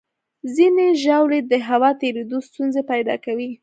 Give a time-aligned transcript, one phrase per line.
[0.55, 3.49] ځینې ژاولې د هوا تېرېدو ستونزې پیدا کوي.